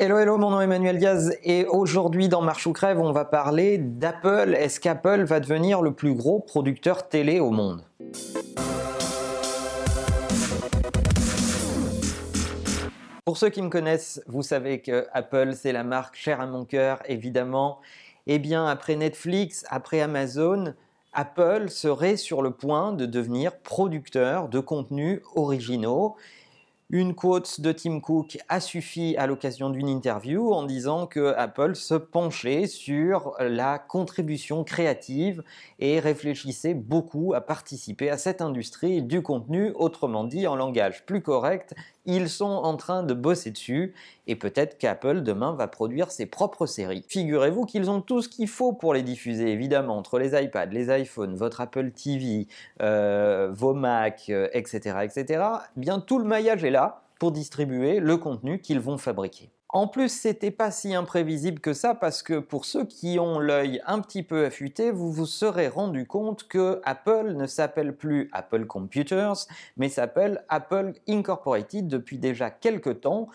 [0.00, 3.24] Hello, hello, mon nom est Emmanuel Diaz et aujourd'hui dans Marche ou Crève, on va
[3.24, 4.54] parler d'Apple.
[4.56, 7.82] Est-ce qu'Apple va devenir le plus gros producteur télé au monde?
[13.24, 16.64] Pour ceux qui me connaissent, vous savez que Apple, c'est la marque chère à mon
[16.64, 17.80] cœur, évidemment.
[18.28, 20.74] Eh bien, après Netflix, après Amazon,
[21.12, 26.14] Apple serait sur le point de devenir producteur de contenus originaux.
[26.90, 31.76] Une quote de Tim Cook a suffi à l'occasion d'une interview en disant que Apple
[31.76, 35.44] se penchait sur la contribution créative
[35.80, 41.20] et réfléchissait beaucoup à participer à cette industrie du contenu, autrement dit en langage plus
[41.20, 41.74] correct,
[42.08, 43.94] ils sont en train de bosser dessus
[44.26, 47.04] et peut-être qu'Apple demain va produire ses propres séries.
[47.06, 50.88] Figurez-vous qu'ils ont tout ce qu'il faut pour les diffuser, évidemment, entre les iPads, les
[51.02, 52.48] iPhones, votre Apple TV,
[52.80, 55.44] euh, vos Mac, etc., euh, etc.
[55.76, 59.50] bien tout le maillage est là pour distribuer le contenu qu'ils vont fabriquer.
[59.70, 63.82] En plus, c'était pas si imprévisible que ça parce que pour ceux qui ont l'œil
[63.86, 68.64] un petit peu affûté, vous vous serez rendu compte que Apple ne s'appelle plus Apple
[68.64, 73.28] Computers, mais s'appelle Apple Incorporated depuis déjà quelques temps.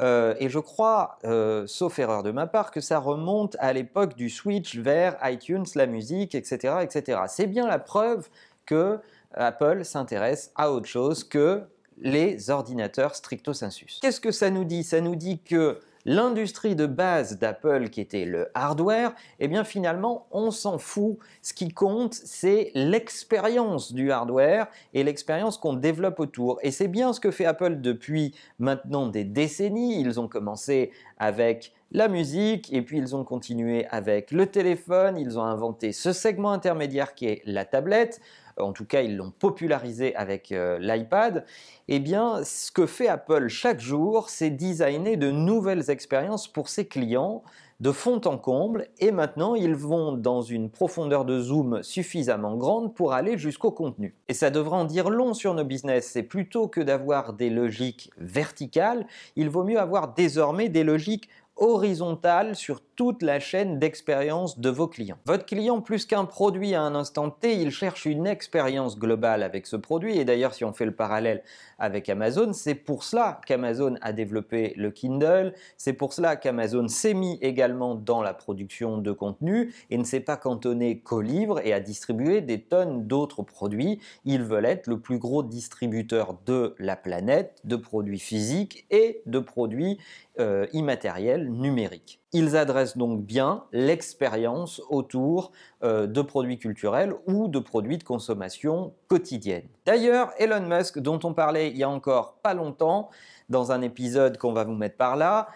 [0.00, 4.16] Euh, et je crois, euh, sauf erreur de ma part, que ça remonte à l'époque
[4.16, 7.20] du switch vers iTunes, la musique, etc., etc.
[7.28, 8.30] C'est bien la preuve
[8.64, 9.00] que
[9.34, 11.64] Apple s'intéresse à autre chose que
[11.98, 13.98] les ordinateurs stricto sensus.
[14.02, 14.84] Qu'est-ce que ça nous dit?
[14.84, 20.26] Ça nous dit que l'industrie de base d'Apple, qui était le hardware, eh bien finalement,
[20.30, 21.18] on s'en fout.
[21.42, 26.58] Ce qui compte, c'est l'expérience du hardware et l'expérience qu'on développe autour.
[26.62, 30.00] Et c'est bien ce que fait Apple depuis maintenant des décennies.
[30.00, 35.16] Ils ont commencé avec la musique et puis ils ont continué avec le téléphone.
[35.16, 38.20] Ils ont inventé ce segment intermédiaire qui est la tablette
[38.58, 41.44] en tout cas ils l'ont popularisé avec euh, l'iPad,
[41.88, 46.86] eh bien ce que fait Apple chaque jour, c'est designer de nouvelles expériences pour ses
[46.86, 47.42] clients
[47.84, 52.94] de fond en comble et maintenant ils vont dans une profondeur de zoom suffisamment grande
[52.94, 54.14] pour aller jusqu'au contenu.
[54.28, 58.10] Et ça devrait en dire long sur nos business, c'est plutôt que d'avoir des logiques
[58.16, 59.06] verticales,
[59.36, 64.88] il vaut mieux avoir désormais des logiques horizontales sur toute la chaîne d'expérience de vos
[64.88, 65.18] clients.
[65.26, 69.66] Votre client, plus qu'un produit à un instant T, il cherche une expérience globale avec
[69.66, 70.18] ce produit.
[70.18, 71.42] Et d'ailleurs, si on fait le parallèle
[71.78, 77.14] avec Amazon, c'est pour cela qu'Amazon a développé le Kindle, c'est pour cela qu'Amazon s'est
[77.14, 81.72] mis également dans la production de contenu et ne s'est pas cantonné qu'au livre et
[81.72, 84.00] à distribuer des tonnes d'autres produits.
[84.24, 89.38] Ils veulent être le plus gros distributeur de la planète, de produits physiques et de
[89.38, 89.98] produits
[90.40, 92.23] euh, immatériels numériques.
[92.36, 95.52] Ils adressent donc bien l'expérience autour
[95.84, 99.62] euh, de produits culturels ou de produits de consommation quotidienne.
[99.86, 103.08] D'ailleurs, Elon Musk, dont on parlait il y a encore pas longtemps,
[103.48, 105.46] dans un épisode qu'on va vous mettre par là,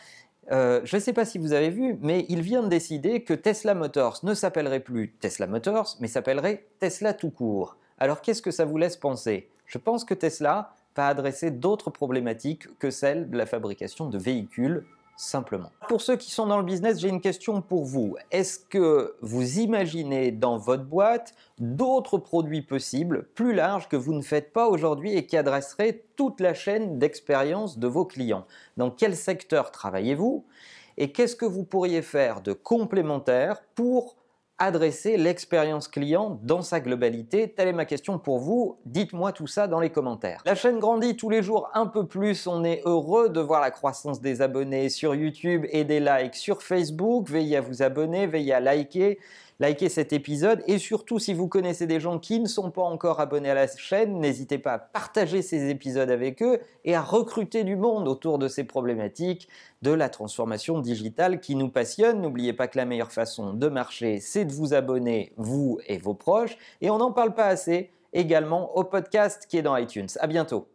[0.53, 3.35] euh, je ne sais pas si vous avez vu, mais il vient de décider que
[3.35, 7.77] Tesla Motors ne s'appellerait plus Tesla Motors, mais s'appellerait Tesla tout court.
[7.99, 9.51] Alors qu'est-ce que ça vous laisse penser?
[9.67, 14.85] Je pense que Tesla va adresser d'autres problématiques que celles de la fabrication de véhicules
[15.19, 15.73] simplement.
[15.89, 18.17] Pour ceux qui sont dans le business, j'ai une question pour vous.
[18.31, 24.23] Est-ce que vous imaginez dans votre boîte d'autres produits possibles, plus larges, que vous ne
[24.23, 28.47] faites pas aujourd'hui et qui adresseraient toute la chaîne d'expérience de vos clients?
[28.77, 30.45] Dans quel secteur travaillez-vous?
[30.97, 34.17] Et qu'est-ce que vous pourriez faire de complémentaire pour
[34.59, 38.79] adresser l'expérience client dans sa globalité Telle est ma question pour vous.
[38.85, 40.43] Dites-moi tout ça dans les commentaires.
[40.45, 42.47] La chaîne grandit tous les jours un peu plus.
[42.47, 46.63] On est heureux de voir la croissance des abonnés sur YouTube et des likes sur
[46.63, 47.29] Facebook.
[47.29, 49.19] Veillez à vous abonner, veillez à liker
[49.61, 53.21] likez cet épisode et surtout si vous connaissez des gens qui ne sont pas encore
[53.21, 57.65] abonnés à la chaîne, n'hésitez pas à partager ces épisodes avec eux et à recruter
[57.65, 59.49] du monde autour de ces problématiques
[59.83, 62.21] de la transformation digitale qui nous passionne.
[62.21, 66.15] N'oubliez pas que la meilleure façon de marcher, c'est de vous abonner, vous et vos
[66.15, 66.57] proches.
[66.81, 70.09] Et on n'en parle pas assez également au podcast qui est dans iTunes.
[70.21, 70.69] À bientôt.